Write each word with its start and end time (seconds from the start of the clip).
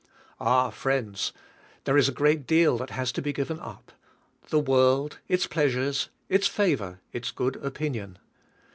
Ah, 0.39 0.71
friends, 0.71 1.31
there 1.83 1.95
is 1.95 2.09
a 2.09 2.11
great 2.11 2.47
deal 2.47 2.79
tliat 2.79 2.89
has 2.89 3.11
to 3.11 3.21
be 3.21 3.31
given 3.31 3.59
up: 3.59 3.91
the 4.49 4.57
world, 4.59 5.19
its 5.27 5.45
pleasures, 5.45 6.09
its 6.27 6.47
favor, 6.47 6.99
its 7.13 7.29
good 7.29 7.57
opinion. 7.57 8.17